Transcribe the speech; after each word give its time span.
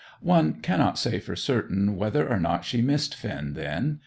One 0.23 0.53
cannot 0.61 0.97
say 0.97 1.19
for 1.19 1.35
certain 1.35 1.95
whether 1.95 2.27
or 2.27 2.39
not 2.39 2.65
she 2.65 2.81
missed 2.81 3.13
Finn 3.13 3.53
then. 3.53 3.99